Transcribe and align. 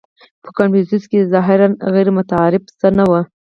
•په 0.43 0.49
کنفوسیوس 0.57 1.03
کې 1.11 1.29
ظاهراً 1.33 1.67
غیرمتعارف 1.93 2.63
څه 2.79 2.87
نهو. 2.97 3.19